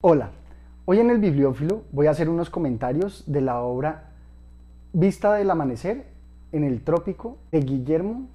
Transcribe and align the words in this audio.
Hola, 0.00 0.30
hoy 0.84 1.00
en 1.00 1.10
el 1.10 1.18
Bibliófilo 1.18 1.82
voy 1.90 2.06
a 2.06 2.12
hacer 2.12 2.28
unos 2.28 2.50
comentarios 2.50 3.24
de 3.26 3.40
la 3.40 3.62
obra 3.62 4.12
Vista 4.92 5.34
del 5.34 5.50
Amanecer 5.50 6.06
en 6.52 6.62
el 6.62 6.84
Trópico 6.84 7.38
de 7.50 7.62
Guillermo 7.62 8.28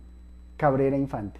Cabrera 0.57 0.97
Infante. 0.97 1.39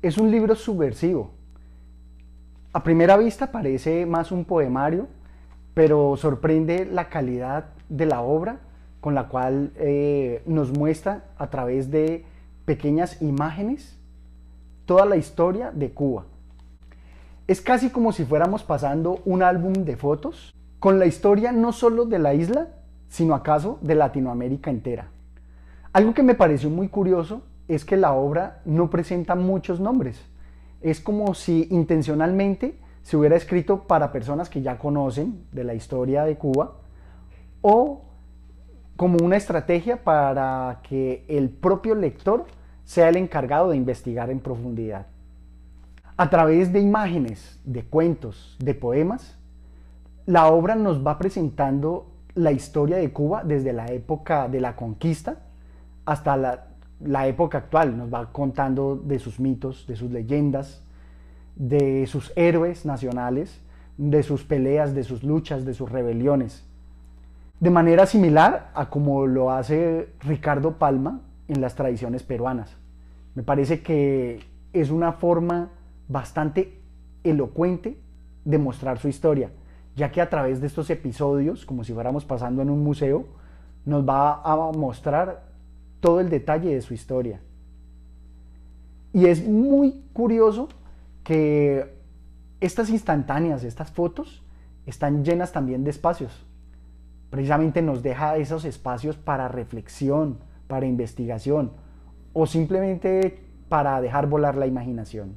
Es 0.00 0.16
un 0.16 0.30
libro 0.30 0.54
subversivo. 0.54 1.32
A 2.72 2.82
primera 2.82 3.18
vista 3.18 3.52
parece 3.52 4.06
más 4.06 4.32
un 4.32 4.46
poemario 4.46 5.17
pero 5.78 6.16
sorprende 6.16 6.86
la 6.86 7.08
calidad 7.08 7.66
de 7.88 8.04
la 8.04 8.20
obra 8.20 8.58
con 9.00 9.14
la 9.14 9.28
cual 9.28 9.70
eh, 9.76 10.42
nos 10.44 10.76
muestra 10.76 11.26
a 11.38 11.50
través 11.50 11.88
de 11.92 12.24
pequeñas 12.64 13.22
imágenes 13.22 13.96
toda 14.86 15.06
la 15.06 15.14
historia 15.14 15.70
de 15.70 15.92
Cuba. 15.92 16.24
Es 17.46 17.60
casi 17.60 17.90
como 17.90 18.10
si 18.10 18.24
fuéramos 18.24 18.64
pasando 18.64 19.20
un 19.24 19.44
álbum 19.44 19.72
de 19.72 19.96
fotos 19.96 20.52
con 20.80 20.98
la 20.98 21.06
historia 21.06 21.52
no 21.52 21.70
solo 21.70 22.06
de 22.06 22.18
la 22.18 22.34
isla, 22.34 22.70
sino 23.06 23.36
acaso 23.36 23.78
de 23.80 23.94
Latinoamérica 23.94 24.72
entera. 24.72 25.12
Algo 25.92 26.12
que 26.12 26.24
me 26.24 26.34
pareció 26.34 26.70
muy 26.70 26.88
curioso 26.88 27.42
es 27.68 27.84
que 27.84 27.96
la 27.96 28.14
obra 28.14 28.62
no 28.64 28.90
presenta 28.90 29.36
muchos 29.36 29.78
nombres. 29.78 30.20
Es 30.80 30.98
como 31.00 31.34
si 31.34 31.68
intencionalmente 31.70 32.80
se 33.08 33.16
hubiera 33.16 33.36
escrito 33.36 33.84
para 33.84 34.12
personas 34.12 34.50
que 34.50 34.60
ya 34.60 34.76
conocen 34.76 35.46
de 35.50 35.64
la 35.64 35.72
historia 35.72 36.24
de 36.24 36.36
Cuba 36.36 36.74
o 37.62 38.02
como 38.96 39.16
una 39.24 39.38
estrategia 39.38 40.04
para 40.04 40.80
que 40.82 41.24
el 41.26 41.48
propio 41.48 41.94
lector 41.94 42.44
sea 42.84 43.08
el 43.08 43.16
encargado 43.16 43.70
de 43.70 43.78
investigar 43.78 44.28
en 44.28 44.40
profundidad. 44.40 45.06
A 46.18 46.28
través 46.28 46.70
de 46.70 46.80
imágenes, 46.80 47.58
de 47.64 47.82
cuentos, 47.82 48.58
de 48.58 48.74
poemas, 48.74 49.38
la 50.26 50.48
obra 50.48 50.74
nos 50.74 51.02
va 51.02 51.16
presentando 51.16 52.10
la 52.34 52.52
historia 52.52 52.98
de 52.98 53.10
Cuba 53.10 53.42
desde 53.42 53.72
la 53.72 53.86
época 53.86 54.48
de 54.48 54.60
la 54.60 54.76
conquista 54.76 55.46
hasta 56.04 56.36
la, 56.36 56.66
la 57.00 57.26
época 57.26 57.56
actual. 57.56 57.96
Nos 57.96 58.12
va 58.12 58.30
contando 58.32 58.96
de 58.96 59.18
sus 59.18 59.40
mitos, 59.40 59.86
de 59.86 59.96
sus 59.96 60.10
leyendas, 60.10 60.84
de 61.58 62.06
sus 62.06 62.32
héroes 62.36 62.86
nacionales, 62.86 63.60
de 63.98 64.22
sus 64.22 64.44
peleas, 64.44 64.94
de 64.94 65.02
sus 65.02 65.24
luchas, 65.24 65.64
de 65.64 65.74
sus 65.74 65.90
rebeliones. 65.90 66.64
De 67.60 67.70
manera 67.70 68.06
similar 68.06 68.70
a 68.74 68.88
como 68.88 69.26
lo 69.26 69.50
hace 69.50 70.08
Ricardo 70.20 70.78
Palma 70.78 71.20
en 71.48 71.60
las 71.60 71.74
tradiciones 71.74 72.22
peruanas. 72.22 72.76
Me 73.34 73.42
parece 73.42 73.82
que 73.82 74.40
es 74.72 74.90
una 74.90 75.12
forma 75.12 75.70
bastante 76.08 76.78
elocuente 77.24 77.98
de 78.44 78.58
mostrar 78.58 78.98
su 78.98 79.08
historia, 79.08 79.50
ya 79.96 80.12
que 80.12 80.20
a 80.20 80.30
través 80.30 80.60
de 80.60 80.68
estos 80.68 80.88
episodios, 80.90 81.66
como 81.66 81.82
si 81.82 81.92
fuéramos 81.92 82.24
pasando 82.24 82.62
en 82.62 82.70
un 82.70 82.84
museo, 82.84 83.26
nos 83.84 84.08
va 84.08 84.40
a 84.42 84.56
mostrar 84.72 85.42
todo 86.00 86.20
el 86.20 86.30
detalle 86.30 86.72
de 86.72 86.80
su 86.80 86.94
historia. 86.94 87.40
Y 89.12 89.26
es 89.26 89.44
muy 89.44 90.04
curioso 90.12 90.68
que 91.28 91.94
estas 92.58 92.88
instantáneas, 92.88 93.62
estas 93.62 93.90
fotos, 93.90 94.42
están 94.86 95.26
llenas 95.26 95.52
también 95.52 95.84
de 95.84 95.90
espacios. 95.90 96.46
Precisamente 97.28 97.82
nos 97.82 98.02
deja 98.02 98.38
esos 98.38 98.64
espacios 98.64 99.18
para 99.18 99.46
reflexión, 99.46 100.38
para 100.68 100.86
investigación 100.86 101.72
o 102.32 102.46
simplemente 102.46 103.44
para 103.68 104.00
dejar 104.00 104.26
volar 104.26 104.56
la 104.56 104.66
imaginación. 104.66 105.36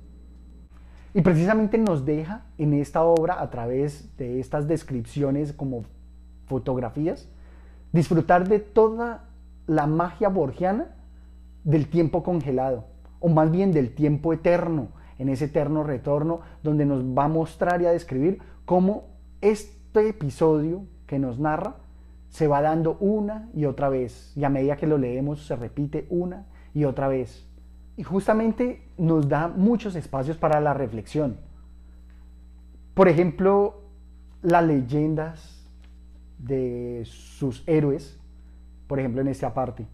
Y 1.13 1.23
precisamente 1.23 1.77
nos 1.77 2.05
deja 2.05 2.45
en 2.57 2.73
esta 2.73 3.03
obra, 3.03 3.41
a 3.41 3.49
través 3.49 4.15
de 4.15 4.39
estas 4.39 4.69
descripciones 4.69 5.51
como 5.51 5.83
fotografías, 6.45 7.27
disfrutar 7.91 8.47
de 8.47 8.59
toda 8.59 9.25
la 9.67 9.87
magia 9.87 10.29
borgiana 10.29 10.95
del 11.65 11.89
tiempo 11.89 12.23
congelado, 12.23 12.85
o 13.19 13.27
más 13.27 13.51
bien 13.51 13.73
del 13.73 13.93
tiempo 13.93 14.31
eterno, 14.31 15.00
en 15.17 15.29
ese 15.29 15.45
eterno 15.45 15.83
retorno 15.83 16.41
donde 16.63 16.85
nos 16.85 17.03
va 17.03 17.25
a 17.25 17.29
mostrar 17.29 17.81
y 17.81 17.85
a 17.85 17.91
describir 17.91 18.39
cómo 18.65 19.09
este 19.41 20.09
episodio 20.09 20.85
que 21.07 21.19
nos 21.19 21.39
narra 21.39 21.75
se 22.29 22.47
va 22.47 22.61
dando 22.61 22.97
una 22.99 23.49
y 23.53 23.65
otra 23.65 23.89
vez 23.89 24.31
y 24.35 24.43
a 24.43 24.49
medida 24.49 24.77
que 24.77 24.87
lo 24.87 24.97
leemos 24.97 25.45
se 25.45 25.55
repite 25.55 26.07
una 26.09 26.45
y 26.73 26.85
otra 26.85 27.07
vez. 27.07 27.47
Y 27.97 28.03
justamente 28.03 28.81
nos 28.97 29.27
da 29.27 29.47
muchos 29.47 29.95
espacios 29.95 30.37
para 30.37 30.61
la 30.61 30.73
reflexión. 30.73 31.37
Por 32.93 33.09
ejemplo, 33.09 33.81
las 34.41 34.63
leyendas 34.65 35.67
de 36.39 37.03
sus 37.05 37.63
héroes, 37.67 38.19
por 38.87 38.99
ejemplo 38.99 39.21
en 39.21 39.27
esta 39.27 39.53
parte. 39.53 39.85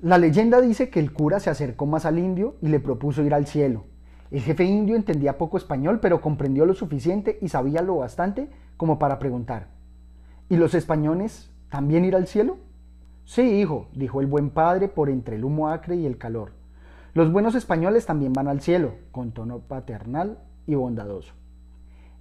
La 0.00 0.18
leyenda 0.18 0.60
dice 0.60 0.90
que 0.90 1.00
el 1.00 1.12
cura 1.12 1.40
se 1.40 1.50
acercó 1.50 1.86
más 1.86 2.04
al 2.04 2.18
indio 2.18 2.56
y 2.60 2.68
le 2.68 2.78
propuso 2.78 3.24
ir 3.24 3.34
al 3.34 3.46
cielo. 3.46 3.84
El 4.30 4.40
jefe 4.40 4.64
indio 4.64 4.96
entendía 4.96 5.38
poco 5.38 5.56
español, 5.56 6.00
pero 6.00 6.20
comprendió 6.20 6.66
lo 6.66 6.74
suficiente 6.74 7.38
y 7.40 7.48
sabía 7.48 7.82
lo 7.82 7.96
bastante 7.96 8.50
como 8.76 8.98
para 8.98 9.18
preguntar. 9.18 9.68
¿Y 10.48 10.56
los 10.56 10.74
españoles 10.74 11.50
también 11.70 12.04
ir 12.04 12.14
al 12.14 12.26
cielo? 12.26 12.58
Sí, 13.24 13.42
hijo, 13.42 13.88
dijo 13.92 14.20
el 14.20 14.26
buen 14.26 14.50
padre 14.50 14.88
por 14.88 15.10
entre 15.10 15.36
el 15.36 15.44
humo 15.44 15.68
acre 15.68 15.96
y 15.96 16.06
el 16.06 16.18
calor. 16.18 16.52
Los 17.14 17.32
buenos 17.32 17.54
españoles 17.54 18.06
también 18.06 18.32
van 18.32 18.48
al 18.48 18.60
cielo, 18.60 18.92
con 19.12 19.32
tono 19.32 19.60
paternal 19.60 20.38
y 20.66 20.74
bondadoso. 20.74 21.34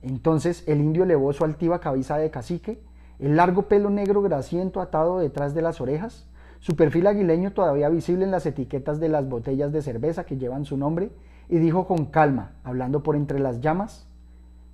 Entonces 0.02 0.64
el 0.68 0.80
indio 0.80 1.04
elevó 1.04 1.34
su 1.34 1.44
altiva 1.44 1.80
cabeza 1.80 2.18
de 2.18 2.32
cacique, 2.32 2.82
el 3.20 3.36
largo 3.36 3.64
pelo 3.64 3.90
negro 3.90 4.22
grasiento 4.22 4.80
atado 4.80 5.20
detrás 5.20 5.54
de 5.54 5.62
las 5.62 5.82
orejas, 5.82 6.28
su 6.60 6.76
perfil 6.76 7.08
aguileño 7.08 7.54
todavía 7.54 7.90
visible 7.90 8.26
en 8.26 8.32
las 8.32 8.46
etiquetas 8.46 9.00
de 9.00 9.10
las 9.10 9.28
botellas 9.28 9.72
de 9.72 9.82
cerveza 9.82 10.26
que 10.26 10.38
llevan 10.38 10.66
su 10.66 10.78
nombre, 10.78 11.12
y 11.50 11.58
dijo 11.58 11.88
con 11.88 12.06
calma, 12.06 12.52
hablando 12.64 13.04
por 13.04 13.16
entre 13.16 13.40
las 13.40 13.62
llamas, 13.62 14.08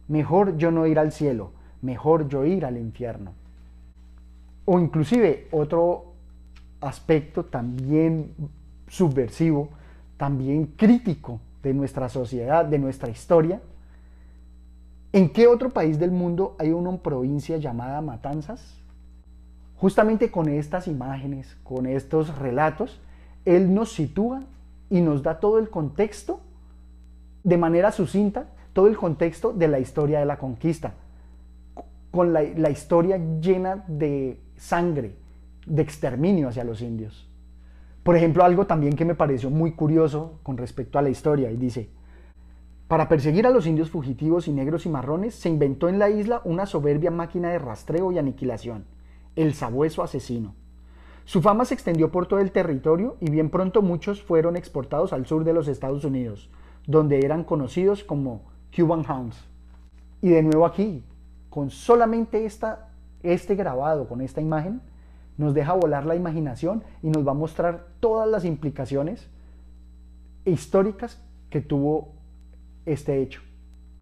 mejor 0.07 0.57
yo 0.57 0.71
no 0.71 0.87
ir 0.87 0.99
al 0.99 1.11
cielo, 1.11 1.51
mejor 1.81 2.27
yo 2.27 2.45
ir 2.45 2.65
al 2.65 2.77
infierno. 2.77 3.33
O 4.65 4.79
inclusive 4.79 5.47
otro 5.51 6.13
aspecto 6.81 7.45
también 7.45 8.33
subversivo, 8.87 9.69
también 10.17 10.67
crítico 10.77 11.39
de 11.61 11.73
nuestra 11.73 12.09
sociedad, 12.09 12.65
de 12.65 12.79
nuestra 12.79 13.09
historia. 13.09 13.61
¿En 15.11 15.29
qué 15.31 15.47
otro 15.47 15.69
país 15.69 15.99
del 15.99 16.11
mundo 16.11 16.55
hay 16.59 16.71
una 16.71 16.97
provincia 16.97 17.57
llamada 17.57 18.01
Matanzas? 18.01 18.79
Justamente 19.77 20.31
con 20.31 20.49
estas 20.49 20.87
imágenes, 20.87 21.57
con 21.63 21.85
estos 21.85 22.37
relatos, 22.37 22.99
él 23.45 23.73
nos 23.73 23.91
sitúa 23.91 24.43
y 24.89 25.01
nos 25.01 25.23
da 25.23 25.39
todo 25.39 25.59
el 25.59 25.69
contexto 25.69 26.39
de 27.43 27.57
manera 27.57 27.91
sucinta 27.91 28.47
todo 28.73 28.87
el 28.87 28.97
contexto 28.97 29.53
de 29.53 29.67
la 29.67 29.79
historia 29.79 30.19
de 30.19 30.25
la 30.25 30.37
conquista, 30.37 30.95
con 32.11 32.31
la, 32.31 32.69
historia 32.69 33.17
llena 33.17 33.83
de 33.87 34.39
sangre, 34.55 35.15
de 35.65 35.81
exterminio 35.81 36.49
hacia 36.49 36.63
los 36.63 36.81
indios. 36.81 37.27
Por 38.03 38.15
ejemplo, 38.15 38.43
algo 38.43 38.67
también 38.67 38.95
que 38.95 39.05
me 39.05 39.15
pareció 39.15 39.49
muy 39.49 39.71
curioso 39.71 40.39
con 40.43 40.57
respecto 40.57 40.99
a 40.99 41.01
la 41.01 41.09
historia, 41.09 41.49
y 41.51 41.57
dice, 41.57 41.89
para 42.87 43.09
perseguir 43.09 43.47
a 43.47 43.49
los 43.49 43.65
indios 43.65 43.89
fugitivos 43.89 44.47
y 44.47 44.51
negros 44.51 44.85
y 44.85 44.89
marrones, 44.89 45.33
se 45.33 45.49
inventó 45.49 45.89
en 45.89 45.97
la 45.97 46.09
isla 46.09 46.41
una 46.43 46.65
soberbia 46.65 47.09
máquina 47.09 47.49
de 47.49 47.59
rastreo 47.59 48.11
y 48.11 48.19
aniquilación, 48.19 48.85
el 49.35 49.53
sabueso 49.53 50.03
asesino. 50.03 50.53
Su 51.25 51.41
fama 51.41 51.65
se 51.65 51.73
extendió 51.73 52.11
por 52.11 52.27
todo 52.27 52.39
el 52.39 52.51
territorio 52.51 53.15
y 53.21 53.31
bien 53.31 53.49
pronto 53.49 53.81
muchos 53.81 54.21
fueron 54.21 54.57
exportados 54.57 55.13
al 55.13 55.25
sur 55.25 55.45
de 55.45 55.53
los 55.53 55.67
Estados 55.67 56.03
Unidos, 56.03 56.49
donde 56.87 57.19
eran 57.25 57.43
conocidos 57.43 58.03
como 58.03 58.41
Cuban 58.75 59.05
Hounds. 59.07 59.37
Y 60.21 60.29
de 60.29 60.43
nuevo 60.43 60.65
aquí, 60.65 61.03
con 61.49 61.69
solamente 61.69 62.45
esta, 62.45 62.89
este 63.21 63.55
grabado, 63.55 64.07
con 64.07 64.21
esta 64.21 64.41
imagen, 64.41 64.81
nos 65.37 65.53
deja 65.53 65.73
volar 65.73 66.05
la 66.05 66.15
imaginación 66.15 66.83
y 67.01 67.09
nos 67.09 67.25
va 67.25 67.31
a 67.31 67.35
mostrar 67.35 67.87
todas 67.99 68.29
las 68.29 68.45
implicaciones 68.45 69.29
históricas 70.45 71.21
que 71.49 71.61
tuvo 71.61 72.13
este 72.85 73.21
hecho. 73.21 73.41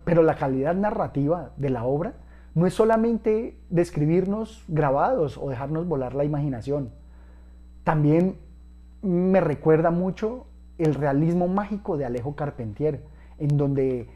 Pero 0.03 0.23
la 0.23 0.35
calidad 0.35 0.75
narrativa 0.75 1.51
de 1.57 1.69
la 1.69 1.85
obra 1.85 2.13
no 2.53 2.65
es 2.65 2.73
solamente 2.73 3.57
describirnos 3.69 4.63
grabados 4.67 5.37
o 5.37 5.49
dejarnos 5.49 5.87
volar 5.87 6.15
la 6.15 6.25
imaginación. 6.25 6.91
También 7.83 8.37
me 9.01 9.39
recuerda 9.39 9.89
mucho 9.89 10.45
el 10.83 10.95
realismo 10.95 11.47
mágico 11.47 11.97
de 11.97 12.05
Alejo 12.05 12.35
Carpentier, 12.35 13.03
en 13.37 13.57
donde 13.57 14.09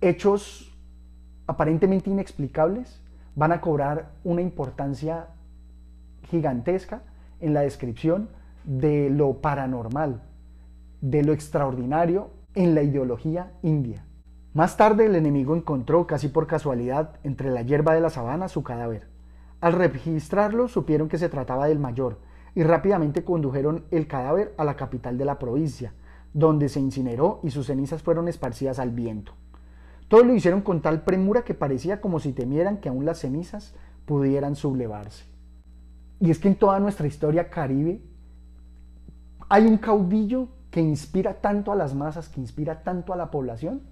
hechos 0.00 0.72
aparentemente 1.46 2.10
inexplicables 2.10 3.00
van 3.34 3.52
a 3.52 3.60
cobrar 3.60 4.10
una 4.24 4.42
importancia 4.42 5.28
gigantesca 6.30 7.02
en 7.40 7.54
la 7.54 7.60
descripción 7.60 8.28
de 8.64 9.10
lo 9.10 9.34
paranormal, 9.34 10.22
de 11.00 11.22
lo 11.22 11.32
extraordinario 11.32 12.30
en 12.54 12.74
la 12.74 12.82
ideología 12.82 13.52
india. 13.62 14.04
Más 14.54 14.76
tarde 14.76 15.04
el 15.04 15.14
enemigo 15.14 15.54
encontró, 15.54 16.06
casi 16.06 16.28
por 16.28 16.46
casualidad, 16.46 17.16
entre 17.22 17.50
la 17.50 17.62
hierba 17.62 17.92
de 17.94 18.00
la 18.00 18.10
sabana 18.10 18.48
su 18.48 18.62
cadáver. 18.62 19.06
Al 19.60 19.74
registrarlo 19.74 20.68
supieron 20.68 21.08
que 21.08 21.18
se 21.18 21.28
trataba 21.28 21.66
del 21.66 21.78
mayor 21.78 22.18
y 22.56 22.62
rápidamente 22.62 23.22
condujeron 23.22 23.84
el 23.90 24.08
cadáver 24.08 24.54
a 24.56 24.64
la 24.64 24.76
capital 24.76 25.18
de 25.18 25.26
la 25.26 25.38
provincia, 25.38 25.92
donde 26.32 26.70
se 26.70 26.80
incineró 26.80 27.38
y 27.42 27.50
sus 27.50 27.66
cenizas 27.66 28.02
fueron 28.02 28.28
esparcidas 28.28 28.78
al 28.78 28.90
viento. 28.90 29.32
Todo 30.08 30.24
lo 30.24 30.34
hicieron 30.34 30.62
con 30.62 30.80
tal 30.80 31.02
premura 31.02 31.44
que 31.44 31.52
parecía 31.52 32.00
como 32.00 32.18
si 32.18 32.32
temieran 32.32 32.78
que 32.78 32.88
aún 32.88 33.04
las 33.04 33.18
cenizas 33.18 33.74
pudieran 34.06 34.56
sublevarse. 34.56 35.26
Y 36.18 36.30
es 36.30 36.38
que 36.38 36.48
en 36.48 36.54
toda 36.54 36.80
nuestra 36.80 37.06
historia 37.06 37.50
caribe 37.50 38.00
hay 39.50 39.66
un 39.66 39.76
caudillo 39.76 40.48
que 40.70 40.80
inspira 40.80 41.34
tanto 41.34 41.72
a 41.72 41.76
las 41.76 41.94
masas, 41.94 42.30
que 42.30 42.40
inspira 42.40 42.82
tanto 42.82 43.12
a 43.12 43.16
la 43.16 43.30
población, 43.30 43.82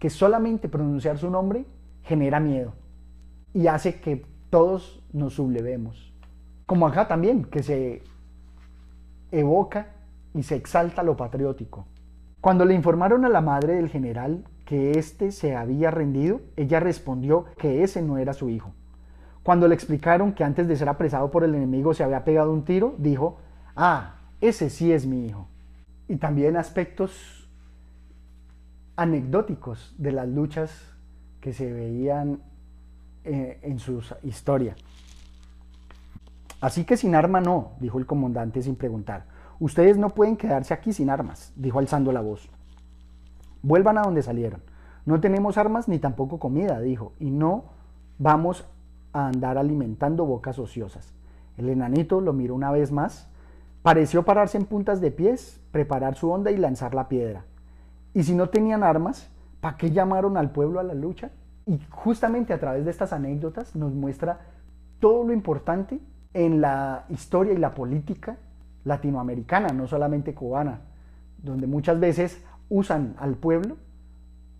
que 0.00 0.10
solamente 0.10 0.68
pronunciar 0.68 1.18
su 1.18 1.30
nombre 1.30 1.66
genera 2.02 2.40
miedo 2.40 2.72
y 3.54 3.68
hace 3.68 4.00
que 4.00 4.26
todos 4.50 5.04
nos 5.12 5.34
sublevemos. 5.34 6.12
Como 6.68 6.86
acá 6.86 7.08
también, 7.08 7.44
que 7.46 7.62
se 7.62 8.02
evoca 9.32 9.86
y 10.34 10.42
se 10.42 10.54
exalta 10.54 11.02
lo 11.02 11.16
patriótico. 11.16 11.86
Cuando 12.42 12.66
le 12.66 12.74
informaron 12.74 13.24
a 13.24 13.30
la 13.30 13.40
madre 13.40 13.76
del 13.76 13.88
general 13.88 14.44
que 14.66 14.90
éste 14.98 15.32
se 15.32 15.56
había 15.56 15.90
rendido, 15.90 16.42
ella 16.56 16.78
respondió 16.78 17.46
que 17.56 17.84
ese 17.84 18.02
no 18.02 18.18
era 18.18 18.34
su 18.34 18.50
hijo. 18.50 18.74
Cuando 19.42 19.66
le 19.66 19.74
explicaron 19.74 20.34
que 20.34 20.44
antes 20.44 20.68
de 20.68 20.76
ser 20.76 20.90
apresado 20.90 21.30
por 21.30 21.42
el 21.42 21.54
enemigo 21.54 21.94
se 21.94 22.04
había 22.04 22.22
pegado 22.22 22.52
un 22.52 22.66
tiro, 22.66 22.94
dijo, 22.98 23.38
ah, 23.74 24.16
ese 24.42 24.68
sí 24.68 24.92
es 24.92 25.06
mi 25.06 25.24
hijo. 25.24 25.48
Y 26.06 26.16
también 26.16 26.58
aspectos 26.58 27.48
anecdóticos 28.94 29.94
de 29.96 30.12
las 30.12 30.28
luchas 30.28 30.92
que 31.40 31.54
se 31.54 31.72
veían 31.72 32.42
eh, 33.24 33.58
en 33.62 33.78
su 33.78 34.02
historia. 34.22 34.76
Así 36.60 36.84
que 36.84 36.96
sin 36.96 37.14
arma 37.14 37.40
no, 37.40 37.72
dijo 37.80 37.98
el 37.98 38.06
comandante 38.06 38.62
sin 38.62 38.76
preguntar. 38.76 39.24
Ustedes 39.60 39.96
no 39.96 40.10
pueden 40.10 40.36
quedarse 40.36 40.74
aquí 40.74 40.92
sin 40.92 41.10
armas, 41.10 41.52
dijo 41.56 41.78
alzando 41.78 42.12
la 42.12 42.20
voz. 42.20 42.48
Vuelvan 43.62 43.98
a 43.98 44.02
donde 44.02 44.22
salieron. 44.22 44.62
No 45.04 45.20
tenemos 45.20 45.56
armas 45.56 45.88
ni 45.88 45.98
tampoco 45.98 46.38
comida, 46.38 46.80
dijo, 46.80 47.12
y 47.18 47.30
no 47.30 47.64
vamos 48.18 48.66
a 49.12 49.28
andar 49.28 49.58
alimentando 49.58 50.26
bocas 50.26 50.58
ociosas. 50.58 51.12
El 51.56 51.68
enanito 51.68 52.20
lo 52.20 52.32
miró 52.32 52.54
una 52.54 52.70
vez 52.70 52.92
más, 52.92 53.28
pareció 53.82 54.24
pararse 54.24 54.58
en 54.58 54.66
puntas 54.66 55.00
de 55.00 55.10
pies, 55.10 55.60
preparar 55.72 56.14
su 56.14 56.30
onda 56.30 56.50
y 56.50 56.56
lanzar 56.56 56.94
la 56.94 57.08
piedra. 57.08 57.44
Y 58.14 58.24
si 58.24 58.34
no 58.34 58.48
tenían 58.48 58.82
armas, 58.82 59.30
¿para 59.60 59.76
qué 59.76 59.90
llamaron 59.90 60.36
al 60.36 60.50
pueblo 60.50 60.78
a 60.78 60.84
la 60.84 60.94
lucha? 60.94 61.30
Y 61.66 61.80
justamente 61.90 62.52
a 62.52 62.60
través 62.60 62.84
de 62.84 62.90
estas 62.90 63.12
anécdotas 63.12 63.74
nos 63.74 63.92
muestra 63.92 64.40
todo 65.00 65.24
lo 65.24 65.32
importante 65.32 66.00
en 66.34 66.60
la 66.60 67.04
historia 67.08 67.52
y 67.52 67.58
la 67.58 67.74
política 67.74 68.36
latinoamericana, 68.84 69.68
no 69.68 69.86
solamente 69.86 70.34
cubana, 70.34 70.80
donde 71.42 71.66
muchas 71.66 71.98
veces 72.00 72.42
usan 72.68 73.14
al 73.18 73.36
pueblo, 73.36 73.76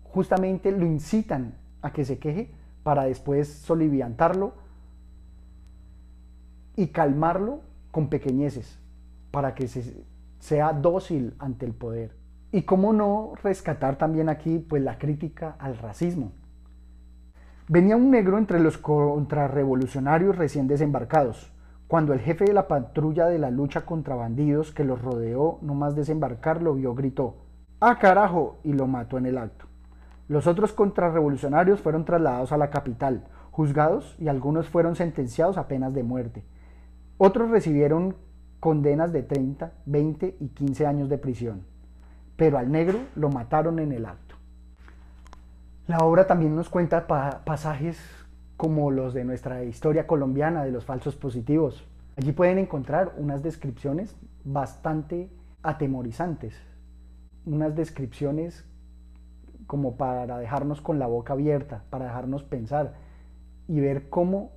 justamente 0.03 0.71
lo 0.71 0.85
incitan 0.85 1.55
a 1.81 1.91
que 1.91 2.05
se 2.05 2.19
queje 2.19 2.51
para 2.83 3.03
después 3.03 3.47
soliviantarlo 3.47 4.53
y 6.75 6.87
calmarlo 6.87 7.61
con 7.91 8.07
pequeñeces, 8.07 8.79
para 9.31 9.53
que 9.53 9.67
se, 9.67 10.03
sea 10.39 10.73
dócil 10.73 11.35
ante 11.39 11.65
el 11.65 11.73
poder. 11.73 12.15
Y 12.51 12.63
cómo 12.63 12.93
no 12.93 13.33
rescatar 13.43 13.97
también 13.97 14.29
aquí 14.29 14.57
pues 14.59 14.81
la 14.81 14.97
crítica 14.97 15.55
al 15.59 15.77
racismo. 15.77 16.31
Venía 17.67 17.95
un 17.95 18.09
negro 18.09 18.39
entre 18.39 18.59
los 18.59 18.79
contrarrevolucionarios 18.79 20.35
recién 20.35 20.67
desembarcados, 20.67 21.51
cuando 21.89 22.13
el 22.13 22.19
jefe 22.19 22.45
de 22.45 22.53
la 22.53 22.67
patrulla 22.67 23.25
de 23.25 23.39
la 23.39 23.49
lucha 23.49 23.83
contra 23.83 24.13
bandidos 24.13 24.71
que 24.71 24.83
los 24.83 25.01
rodeó 25.01 25.57
no 25.63 25.73
más 25.73 25.95
desembarcar 25.95 26.61
lo 26.61 26.75
vio, 26.75 26.93
gritó, 26.93 27.37
¡Ah 27.79 27.97
carajo! 27.97 28.59
y 28.63 28.73
lo 28.73 28.85
mató 28.85 29.17
en 29.17 29.25
el 29.25 29.39
acto. 29.39 29.65
Los 30.27 30.45
otros 30.45 30.71
contrarrevolucionarios 30.71 31.81
fueron 31.81 32.05
trasladados 32.05 32.51
a 32.51 32.57
la 32.57 32.69
capital, 32.69 33.25
juzgados 33.49 34.15
y 34.19 34.27
algunos 34.27 34.69
fueron 34.69 34.95
sentenciados 34.95 35.57
a 35.57 35.67
penas 35.67 35.95
de 35.95 36.03
muerte. 36.03 36.45
Otros 37.17 37.49
recibieron 37.49 38.15
condenas 38.59 39.11
de 39.11 39.23
30, 39.23 39.71
20 39.87 40.37
y 40.39 40.49
15 40.49 40.85
años 40.85 41.09
de 41.09 41.17
prisión. 41.17 41.65
Pero 42.35 42.59
al 42.59 42.71
negro 42.71 42.99
lo 43.15 43.29
mataron 43.29 43.79
en 43.79 43.93
el 43.93 44.05
acto. 44.05 44.35
La 45.87 45.97
obra 46.05 46.27
también 46.27 46.55
nos 46.55 46.69
cuenta 46.69 47.07
pasajes 47.07 47.99
como 48.59 48.91
los 48.91 49.13
de 49.13 49.23
nuestra 49.23 49.63
historia 49.63 50.05
colombiana 50.05 50.65
de 50.65 50.71
los 50.73 50.83
falsos 50.83 51.15
positivos. 51.15 51.87
Allí 52.17 52.33
pueden 52.33 52.57
encontrar 52.57 53.13
unas 53.15 53.41
descripciones 53.41 54.17
bastante 54.43 55.29
atemorizantes, 55.63 56.55
unas 57.45 57.73
descripciones 57.73 58.65
como 59.65 59.95
para 59.95 60.37
dejarnos 60.37 60.81
con 60.81 60.99
la 60.99 61.07
boca 61.07 61.31
abierta, 61.31 61.85
para 61.89 62.07
dejarnos 62.07 62.43
pensar 62.43 62.95
y 63.69 63.79
ver 63.79 64.09
cómo 64.09 64.51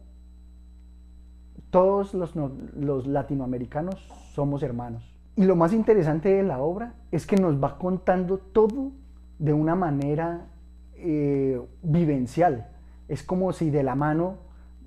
todos 1.71 2.13
los, 2.13 2.35
los, 2.35 3.07
latinoamericanos 3.07 4.05
somos 4.33 4.65
hermanos. 4.65 5.15
Y 5.37 5.45
lo 5.45 5.55
más 5.55 5.73
interesante 5.73 6.29
de 6.29 6.43
la 6.43 6.59
obra 6.59 6.95
es 7.13 7.25
que 7.25 7.37
nos 7.37 7.63
va 7.63 7.79
contando 7.79 8.39
todo 8.39 8.91
de 9.39 9.53
una 9.53 9.77
manera 9.77 10.49
eh, 10.97 11.61
vivencial. 11.85 12.67
Es 13.13 13.23
como 13.23 13.53
si 13.53 13.69
de 13.69 13.83
la 13.83 13.95
mano 13.95 14.39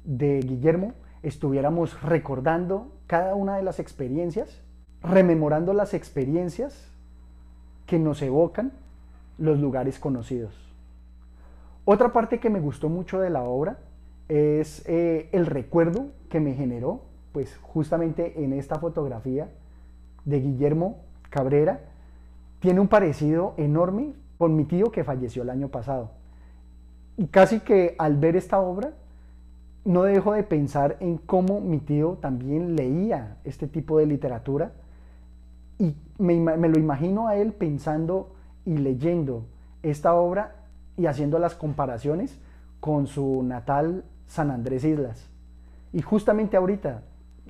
de 0.03 0.39
Guillermo 0.39 0.93
estuviéramos 1.21 2.01
recordando 2.01 2.91
cada 3.05 3.35
una 3.35 3.55
de 3.55 3.61
las 3.61 3.79
experiencias, 3.79 4.63
rememorando 5.03 5.73
las 5.73 5.93
experiencias 5.93 6.91
que 7.85 7.99
nos 7.99 8.23
evocan 8.23 8.71
los 9.37 9.59
lugares 9.59 9.99
conocidos. 9.99 10.55
Otra 11.85 12.13
parte 12.13 12.39
que 12.39 12.49
me 12.49 12.59
gustó 12.59 12.89
mucho 12.89 13.19
de 13.19 13.29
la 13.29 13.43
obra 13.43 13.77
es 14.27 14.83
eh, 14.87 15.29
el 15.31 15.45
recuerdo 15.45 16.07
que 16.27 16.39
me 16.39 16.55
generó, 16.55 17.01
pues 17.31 17.55
justamente 17.61 18.43
en 18.43 18.53
esta 18.53 18.79
fotografía 18.79 19.51
de 20.23 20.39
Guillermo 20.39 21.03
Cabrera, 21.29 21.81
tiene 22.57 22.79
un 22.79 22.87
parecido 22.87 23.53
enorme 23.57 24.15
con 24.39 24.55
mi 24.55 24.65
tío 24.65 24.91
que 24.91 25.03
falleció 25.03 25.43
el 25.43 25.51
año 25.51 25.67
pasado. 25.67 26.14
Y 27.17 27.27
casi 27.27 27.61
que 27.61 27.95
al 27.97 28.17
ver 28.17 28.35
esta 28.35 28.59
obra, 28.59 28.93
no 29.85 30.03
dejo 30.03 30.33
de 30.33 30.43
pensar 30.43 30.97
en 30.99 31.17
cómo 31.17 31.61
mi 31.61 31.79
tío 31.79 32.17
también 32.19 32.75
leía 32.75 33.37
este 33.43 33.67
tipo 33.67 33.99
de 33.99 34.07
literatura 34.07 34.71
y 35.77 35.95
me, 36.17 36.67
lo 36.67 36.79
imagino 36.79 37.27
a 37.27 37.35
él 37.35 37.53
pensando 37.53 38.31
y 38.65 38.77
leyendo 38.77 39.45
esta 39.83 40.15
obra 40.15 40.55
y 40.97 41.05
haciendo 41.05 41.37
las 41.37 41.53
comparaciones 41.53 42.39
con 42.79 43.05
su 43.05 43.43
natal 43.43 44.03
San 44.25 44.49
Andrés 44.49 44.83
Islas. 44.83 45.29
Y 45.93 46.01
justamente 46.01 46.57
ahorita, 46.57 47.03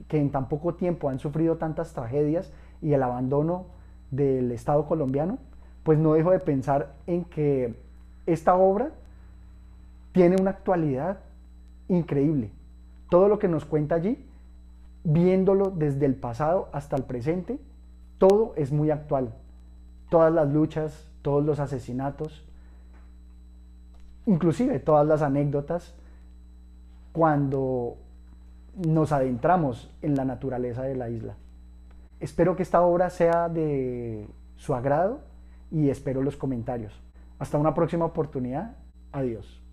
que 0.09 0.19
en 0.19 0.29
tan 0.29 0.49
poco 0.49 0.73
tiempo 0.73 1.09
han 1.09 1.19
sufrido 1.19 1.55
tantas 1.55 1.93
tragedias 1.93 2.51
y 2.81 2.93
el 2.93 3.01
abandono 3.01 3.67
del 4.11 4.51
Estado 4.51 4.85
colombiano, 4.87 5.37
pues 5.83 5.99
no 5.99 6.13
dejo 6.13 6.31
de 6.31 6.39
pensar 6.39 6.93
en 7.07 7.23
que 7.23 7.75
esta 8.25 8.55
obra 8.55 8.91
tiene 10.15 10.37
una 10.39 10.51
actualidad 10.51 11.17
increíble. 11.89 12.49
Todo 13.09 13.27
lo 13.27 13.37
que 13.37 13.49
nos 13.49 13.65
cuenta 13.65 13.95
allí, 13.95 14.25
viéndolo 15.03 15.71
desde 15.71 16.05
el 16.05 16.15
pasado 16.15 16.69
hasta 16.71 16.95
el 16.95 17.03
presente, 17.03 17.59
todo 18.17 18.53
es 18.55 18.71
muy 18.71 18.91
actual. 18.91 19.33
Todas 20.09 20.31
las 20.33 20.47
luchas, 20.47 21.05
todos 21.21 21.43
los 21.43 21.59
asesinatos, 21.59 22.47
inclusive 24.25 24.79
todas 24.79 25.05
las 25.05 25.21
anécdotas, 25.21 25.93
cuando 27.11 27.97
nos 28.87 29.11
adentramos 29.11 29.91
en 30.01 30.15
la 30.15 30.23
naturaleza 30.23 30.83
de 30.83 30.95
la 30.95 31.09
isla. 31.09 31.35
Espero 32.21 32.55
que 32.55 32.63
esta 32.63 32.81
obra 32.83 33.09
sea 33.09 33.49
de 33.49 34.29
su 34.55 34.75
agrado 34.75 35.19
y 35.71 35.89
espero 35.89 36.21
los 36.21 36.37
comentarios. 36.37 36.93
Hasta 37.37 37.57
una 37.57 37.73
próxima 37.73 38.05
oportunidad. 38.05 38.77
Adiós. 39.11 39.64